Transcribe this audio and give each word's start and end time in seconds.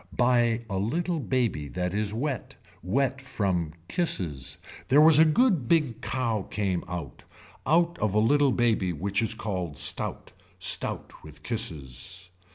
By 0.17 0.65
a 0.67 0.79
little 0.79 1.19
baby 1.19 1.67
that 1.67 1.93
is 1.93 2.11
wet. 2.11 2.55
Wet 2.81 3.21
from 3.21 3.73
kisses. 3.87 4.57
There 4.87 4.99
was 4.99 5.19
a 5.19 5.25
good 5.25 5.67
big 5.67 6.01
cow 6.01 6.41
came 6.49 6.83
out. 6.87 7.23
Out 7.67 7.99
of 7.99 8.15
a 8.15 8.19
little 8.19 8.51
baby 8.51 8.93
which 8.93 9.21
is 9.21 9.35
called 9.35 9.77
stout. 9.77 10.31
Stout 10.57 11.23
with 11.23 11.43
kisses. 11.43 12.31